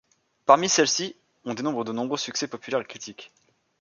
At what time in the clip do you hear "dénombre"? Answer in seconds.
1.53-1.83